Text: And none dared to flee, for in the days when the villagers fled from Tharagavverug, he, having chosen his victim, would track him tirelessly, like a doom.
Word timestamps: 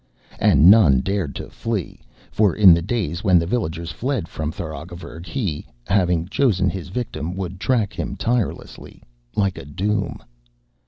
And 0.39 0.71
none 0.71 1.01
dared 1.01 1.35
to 1.35 1.51
flee, 1.51 2.01
for 2.31 2.55
in 2.55 2.73
the 2.73 2.81
days 2.81 3.23
when 3.23 3.37
the 3.37 3.45
villagers 3.45 3.91
fled 3.91 4.27
from 4.27 4.51
Tharagavverug, 4.51 5.27
he, 5.27 5.63
having 5.85 6.27
chosen 6.27 6.71
his 6.71 6.87
victim, 6.89 7.35
would 7.35 7.59
track 7.59 7.93
him 7.93 8.15
tirelessly, 8.15 9.03
like 9.35 9.59
a 9.59 9.65
doom. 9.65 10.17